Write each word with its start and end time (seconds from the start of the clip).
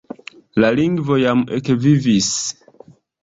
La 0.63 0.71
lingvo 0.77 1.17
jam 1.23 1.43
ekvivis. 1.59 2.31